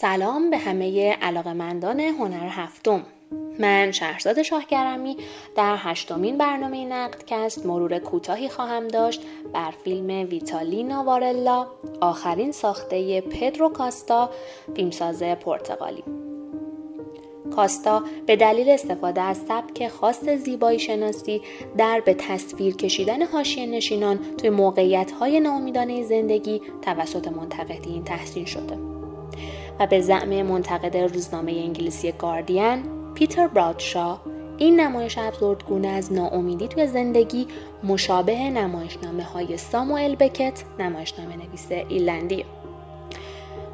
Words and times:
سلام 0.00 0.50
به 0.50 0.58
همه 0.58 1.12
علاقمندان 1.12 2.00
هنر 2.00 2.48
هفتم. 2.48 3.02
من 3.58 3.92
شهرزاد 3.92 4.42
شاهگرمی 4.42 5.16
در 5.56 5.76
هشتمین 5.78 6.38
برنامه 6.38 6.84
نقدکست 6.84 7.66
مرور 7.66 7.98
کوتاهی 7.98 8.48
خواهم 8.48 8.88
داشت 8.88 9.22
بر 9.52 9.70
فیلم 9.84 10.28
ویتالینا 10.28 11.04
وارلا 11.04 11.66
آخرین 12.00 12.52
ساخته 12.52 13.20
پدرو 13.20 13.68
کاستا 13.68 14.30
فیلمساز 14.76 15.22
پرتغالی. 15.22 16.04
کاستا 17.56 18.02
به 18.26 18.36
دلیل 18.36 18.70
استفاده 18.70 19.20
از 19.20 19.36
سبک 19.36 19.88
خاص 19.88 20.24
زیبایی 20.24 20.78
شناسی 20.78 21.42
در 21.76 22.00
به 22.00 22.14
تصویر 22.14 22.76
کشیدن 22.76 23.22
حاشیه 23.22 23.66
نشینان 23.66 24.36
توی 24.36 24.50
موقعیت 24.50 25.10
های 25.10 25.40
ناامیدانه 25.40 26.02
زندگی 26.02 26.62
توسط 26.82 27.28
منتقدین 27.28 28.04
تحسین 28.04 28.44
شده. 28.44 28.97
و 29.80 29.86
به 29.86 30.00
زعم 30.00 30.42
منتقد 30.42 30.96
روزنامه 30.96 31.52
انگلیسی 31.52 32.12
گاردین 32.12 32.82
پیتر 33.14 33.46
برادشا 33.46 34.18
این 34.58 34.80
نمایش 34.80 35.18
ابزردگونه 35.18 35.88
از 35.88 36.12
ناامیدی 36.12 36.68
توی 36.68 36.86
زندگی 36.86 37.46
مشابه 37.84 38.50
نمایشنامه 38.50 39.24
های 39.24 39.56
ساموئل 39.56 40.14
بکت 40.14 40.64
نمایشنامه 40.78 41.36
نویس 41.36 41.66
ایلندی 41.88 42.44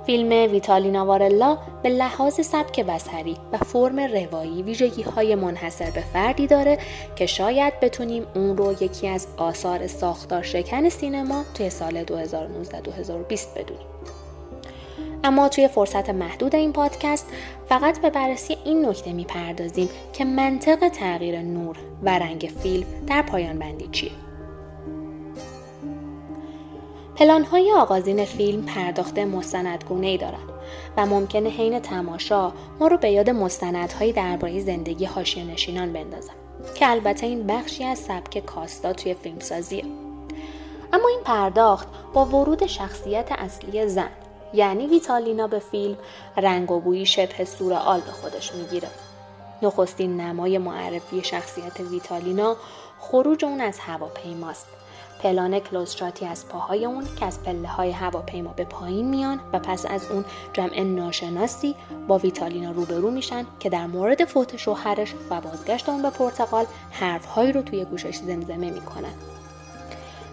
فیلم 0.06 0.52
ویتالینا 0.52 1.06
وارلا 1.06 1.58
به 1.82 1.88
لحاظ 1.88 2.46
سبک 2.46 2.80
بسری 2.80 3.36
و 3.52 3.58
فرم 3.58 4.00
روایی 4.00 4.62
ویژگی 4.62 5.02
های 5.02 5.34
منحصر 5.34 5.90
به 5.90 6.00
فردی 6.00 6.46
داره 6.46 6.78
که 7.16 7.26
شاید 7.26 7.80
بتونیم 7.80 8.26
اون 8.34 8.56
رو 8.56 8.72
یکی 8.72 9.08
از 9.08 9.26
آثار 9.36 9.86
ساختار 9.86 10.42
شکن 10.42 10.88
سینما 10.88 11.44
توی 11.54 11.70
سال 11.70 12.04
2019-2020 12.04 12.10
بدونیم. 13.56 13.86
اما 15.24 15.48
توی 15.48 15.68
فرصت 15.68 16.10
محدود 16.10 16.54
این 16.54 16.72
پادکست 16.72 17.26
فقط 17.68 18.00
به 18.00 18.10
بررسی 18.10 18.56
این 18.64 18.86
نکته 18.86 19.12
می‌پردازیم 19.12 19.88
که 20.12 20.24
منطق 20.24 20.88
تغییر 20.88 21.42
نور 21.42 21.76
و 22.02 22.18
رنگ 22.18 22.52
فیلم 22.62 22.86
در 23.06 23.22
پایان 23.22 23.58
بندی 23.58 23.88
چیه. 23.92 24.10
پلانهای 27.16 27.72
آغازین 27.72 28.24
فیلم 28.24 28.62
پرداخت 28.62 29.18
مستندگونه 29.18 30.06
ای 30.06 30.18
دارند 30.18 30.48
و 30.96 31.06
ممکنه 31.06 31.48
حین 31.48 31.78
تماشا 31.78 32.52
ما 32.80 32.86
رو 32.86 32.96
به 32.96 33.10
یاد 33.10 33.30
مستندهایی 33.30 34.12
درباره 34.12 34.60
زندگی 34.60 35.04
حاشیه 35.04 35.44
نشینان 35.44 35.92
بندازن 35.92 36.34
که 36.74 36.90
البته 36.90 37.26
این 37.26 37.46
بخشی 37.46 37.84
از 37.84 37.98
سبک 37.98 38.38
کاستا 38.38 38.92
توی 38.92 39.14
فیلمسازیه 39.14 39.84
اما 40.92 41.08
این 41.08 41.20
پرداخت 41.24 41.88
با 42.12 42.24
ورود 42.24 42.66
شخصیت 42.66 43.32
اصلی 43.32 43.86
زن 43.86 44.10
یعنی 44.54 44.86
ویتالینا 44.86 45.46
به 45.46 45.58
فیلم 45.58 45.96
رنگ 46.36 46.70
و 46.70 46.80
بویی 46.80 47.06
شبه 47.06 47.44
سورئال 47.44 48.00
به 48.00 48.10
خودش 48.10 48.54
می‌گیره. 48.54 48.88
نخستین 49.62 50.20
نمای 50.20 50.58
معرفی 50.58 51.24
شخصیت 51.24 51.80
ویتالینا 51.80 52.56
خروج 53.00 53.44
اون 53.44 53.60
از 53.60 53.78
هواپیماست. 53.78 54.66
پلان 55.22 55.58
کلوستراتی 55.58 56.26
از 56.26 56.48
پاهای 56.48 56.84
اون 56.84 57.04
که 57.20 57.26
از 57.26 57.42
پله 57.42 57.68
های 57.68 57.90
هواپیما 57.90 58.52
به 58.52 58.64
پایین 58.64 59.08
میان 59.08 59.40
و 59.52 59.58
پس 59.58 59.86
از 59.86 60.10
اون 60.10 60.24
جمع 60.52 60.80
ناشناسی 60.80 61.74
با 62.08 62.18
ویتالینا 62.18 62.70
روبرو 62.70 63.10
میشن 63.10 63.46
که 63.60 63.68
در 63.68 63.86
مورد 63.86 64.24
فوت 64.24 64.56
شوهرش 64.56 65.14
و 65.30 65.40
بازگشت 65.40 65.88
اون 65.88 66.02
به 66.02 66.10
پرتغال 66.10 66.66
حرفهایی 66.90 67.52
رو 67.52 67.62
توی 67.62 67.84
گوشش 67.84 68.16
زمزمه 68.16 68.70
می‌کنن. 68.70 69.33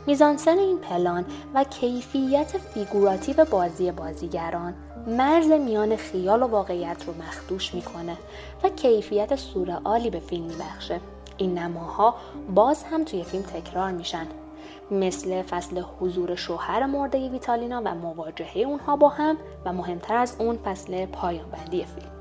میزانسن 0.08 0.58
این 0.58 0.78
پلان 0.78 1.26
و 1.54 1.64
کیفیت 1.64 2.58
فیگوراتیو 2.58 3.46
بازی 3.46 3.92
بازیگران 3.92 4.74
مرز 5.08 5.48
میان 5.48 5.96
خیال 5.96 6.44
و 6.44 6.48
واقعیت 6.48 7.04
رو 7.08 7.14
مخدوش 7.14 7.74
می‌کنه 7.74 8.18
و 8.64 8.70
کیفیت 8.70 9.36
سورئالی 9.36 10.10
به 10.10 10.20
فیلم 10.20 10.44
میبخشه. 10.44 11.00
این 11.38 11.58
نماها 11.58 12.16
باز 12.56 12.84
هم 12.84 13.04
توی 13.04 13.24
فیلم 13.24 13.44
تکرار 13.44 13.92
میشن. 13.92 14.28
مثل 14.92 15.42
فصل 15.42 15.84
حضور 16.00 16.36
شوهر 16.36 16.86
مرده 16.86 17.30
ویتالینا 17.30 17.82
و 17.86 17.96
مواجهه 17.96 18.58
اونها 18.58 18.96
با 18.96 19.10
هم 19.10 19.38
و 19.66 19.74
مهمتر 19.74 20.16
از 20.16 20.36
اون 20.40 20.58
فصل 20.58 21.06
پایان 21.06 21.50
بندی 21.50 21.86
فیلم. 21.86 22.21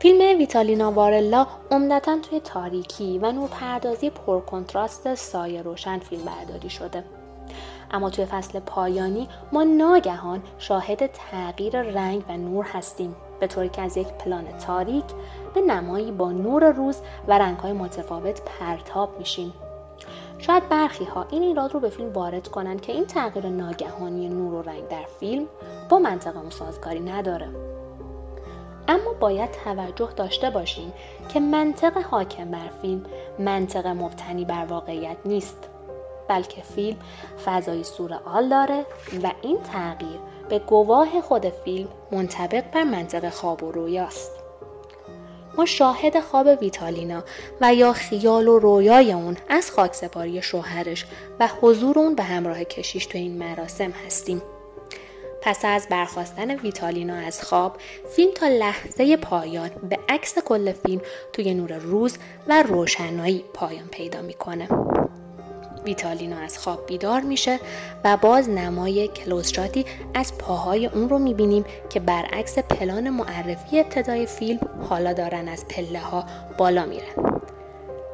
فیلم 0.00 0.38
ویتالینا 0.38 0.92
وارلا 0.92 1.46
عمدتا 1.70 2.18
توی 2.18 2.40
تاریکی 2.40 3.18
و 3.18 3.32
نورپردازی 3.32 4.10
پرکنتراست 4.10 5.14
سایه 5.14 5.62
روشن 5.62 5.98
فیلم 5.98 6.22
برداری 6.24 6.70
شده. 6.70 7.04
اما 7.90 8.10
توی 8.10 8.24
فصل 8.24 8.60
پایانی 8.60 9.28
ما 9.52 9.62
ناگهان 9.64 10.42
شاهد 10.58 11.06
تغییر 11.06 11.82
رنگ 11.82 12.22
و 12.28 12.36
نور 12.36 12.64
هستیم 12.64 13.16
به 13.40 13.46
طوری 13.46 13.68
که 13.68 13.82
از 13.82 13.96
یک 13.96 14.06
پلان 14.06 14.44
تاریک 14.66 15.04
به 15.54 15.60
نمایی 15.60 16.12
با 16.12 16.32
نور 16.32 16.72
روز 16.72 16.96
و 17.28 17.38
رنگهای 17.38 17.72
متفاوت 17.72 18.42
پرتاب 18.44 19.18
میشیم. 19.18 19.52
شاید 20.38 20.68
برخی 20.68 21.04
ها 21.04 21.26
این 21.30 21.42
ایراد 21.42 21.74
رو 21.74 21.80
به 21.80 21.88
فیلم 21.88 22.12
وارد 22.12 22.48
کنن 22.48 22.78
که 22.78 22.92
این 22.92 23.06
تغییر 23.06 23.46
ناگهانی 23.46 24.28
نور 24.28 24.54
و 24.54 24.62
رنگ 24.62 24.88
در 24.88 25.04
فیلم 25.20 25.46
با 25.88 25.98
منطق 25.98 26.50
سازگاری 26.50 27.00
نداره. 27.00 27.48
اما 28.90 29.12
باید 29.20 29.50
توجه 29.50 30.08
داشته 30.16 30.50
باشیم 30.50 30.92
که 31.28 31.40
منطق 31.40 31.96
حاکم 31.98 32.50
بر 32.50 32.68
فیلم 32.82 33.02
منطق 33.38 33.86
مبتنی 33.86 34.44
بر 34.44 34.64
واقعیت 34.64 35.16
نیست 35.24 35.68
بلکه 36.28 36.62
فیلم 36.62 36.96
فضای 37.44 37.84
سورئال 37.84 38.48
داره 38.48 38.86
و 39.22 39.32
این 39.42 39.58
تغییر 39.62 40.20
به 40.48 40.58
گواه 40.58 41.20
خود 41.20 41.48
فیلم 41.48 41.88
منطبق 42.12 42.70
بر 42.70 42.84
منطق 42.84 43.28
خواب 43.28 43.62
و 43.62 43.72
رویاست 43.72 44.30
ما 45.56 45.66
شاهد 45.66 46.20
خواب 46.20 46.46
ویتالینا 46.60 47.22
و 47.60 47.74
یا 47.74 47.92
خیال 47.92 48.48
و 48.48 48.58
رویای 48.58 49.12
اون 49.12 49.36
از 49.48 49.70
خاکسپاری 49.70 50.42
شوهرش 50.42 51.06
و 51.40 51.48
حضور 51.60 51.98
اون 51.98 52.14
به 52.14 52.22
همراه 52.22 52.64
کشیش 52.64 53.06
تو 53.06 53.18
این 53.18 53.38
مراسم 53.38 53.90
هستیم. 53.90 54.42
پس 55.42 55.64
از 55.64 55.86
برخواستن 55.90 56.50
ویتالینا 56.50 57.14
از 57.14 57.42
خواب 57.42 57.76
فیلم 58.16 58.30
تا 58.34 58.48
لحظه 58.48 59.16
پایان 59.16 59.70
به 59.90 59.98
عکس 60.08 60.38
کل 60.38 60.72
فیلم 60.72 61.00
توی 61.32 61.54
نور 61.54 61.72
روز 61.72 62.18
و 62.48 62.62
روشنایی 62.62 63.44
پایان 63.54 63.88
پیدا 63.90 64.22
می‌کنه. 64.22 64.68
ویتالینا 65.84 66.38
از 66.38 66.58
خواب 66.58 66.86
بیدار 66.86 67.20
میشه 67.20 67.58
و 68.04 68.16
باز 68.16 68.48
نمای 68.48 69.08
کلوستراتی 69.08 69.84
از 70.14 70.38
پاهای 70.38 70.86
اون 70.86 71.08
رو 71.08 71.18
می‌بینیم 71.18 71.64
که 71.90 72.00
برعکس 72.00 72.58
پلان 72.58 73.10
معرفی 73.10 73.80
ابتدای 73.80 74.26
فیلم 74.26 74.60
حالا 74.88 75.12
دارن 75.12 75.48
از 75.48 75.68
پله 75.68 76.00
ها 76.00 76.24
بالا 76.58 76.86
میرن. 76.86 77.39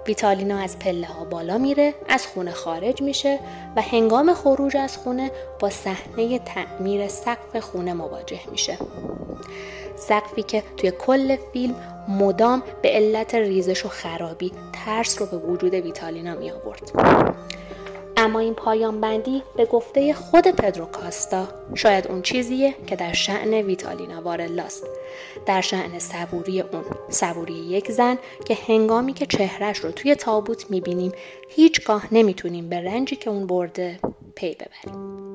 ویتالینا 0.07 0.59
از 0.59 0.79
پله 0.79 1.07
ها 1.07 1.25
بالا 1.25 1.59
میره 1.59 1.95
از 2.09 2.27
خونه 2.27 2.51
خارج 2.51 3.03
میشه 3.03 3.39
و 3.77 3.83
هنگام 3.83 4.35
خروج 4.35 4.77
از 4.77 4.97
خونه 4.97 5.31
با 5.61 5.71
صحنه 5.71 6.39
تعمیر 6.39 7.09
سقف 7.09 7.57
خونه 7.57 7.93
مواجه 7.93 8.41
میشه. 8.51 8.79
سقفی 9.97 10.43
که 10.43 10.63
توی 10.77 10.91
کل 10.91 11.37
فیلم 11.53 11.75
مدام 12.09 12.63
به 12.83 12.89
علت 12.89 13.35
ریزش 13.35 13.85
و 13.85 13.89
خرابی 13.89 14.53
ترس 14.73 15.21
رو 15.21 15.27
به 15.27 15.37
وجود 15.37 15.75
ویتالینا 15.75 16.35
می 16.35 16.51
آورد. 16.51 16.93
اما 18.27 18.39
این 18.39 18.55
پایان 18.55 19.01
بندی 19.01 19.43
به 19.57 19.65
گفته 19.65 20.15
خود 20.15 20.49
پدرو 20.49 20.85
کاستا 20.85 21.49
شاید 21.75 22.07
اون 22.07 22.23
چیزیه 22.23 22.75
که 22.87 22.97
در 22.97 23.13
شعن 23.13 23.55
ویتالینا 23.55 24.23
وارلاست 24.23 24.87
در 25.47 25.61
شعن 25.61 25.99
صبوری 25.99 26.61
اون. 26.61 26.85
صبوری 27.09 27.55
یک 27.55 27.93
زن 27.93 28.19
که 28.45 28.59
هنگامی 28.69 29.13
که 29.13 29.27
چهرش 29.27 29.79
رو 29.79 29.91
توی 29.91 30.15
تابوت 30.15 30.71
می‌بینیم 30.71 31.13
هیچگاه 31.49 32.15
نمی‌تونیم 32.15 32.69
به 32.69 32.81
رنجی 32.81 33.17
که 33.17 33.31
اون 33.31 33.47
برده 33.47 33.99
پی 34.35 34.55
ببریم. 34.55 35.26